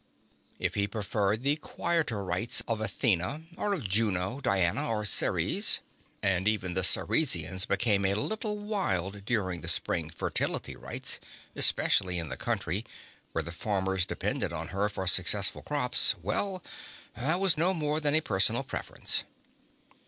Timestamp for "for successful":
14.89-15.61